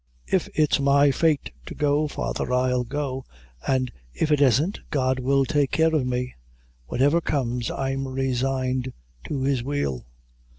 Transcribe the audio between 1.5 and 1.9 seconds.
to